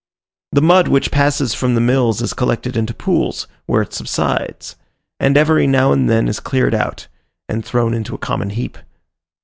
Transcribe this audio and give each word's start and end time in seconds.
The 0.51 0.63
mud 0.63 0.87
which 0.87 1.11
passes 1.11 1.53
from 1.53 1.75
the 1.75 1.79
mills 1.79 2.23
is 2.23 2.33
collected 2.33 2.75
into 2.75 2.91
pools, 2.91 3.47
where 3.67 3.83
it 3.83 3.93
subsides, 3.93 4.75
and 5.19 5.37
every 5.37 5.67
now 5.67 5.91
and 5.91 6.09
then 6.09 6.27
is 6.27 6.39
cleared 6.39 6.73
out, 6.73 7.07
and 7.47 7.63
thrown 7.63 7.93
into 7.93 8.15
a 8.15 8.17
common 8.17 8.49
heap. 8.49 8.79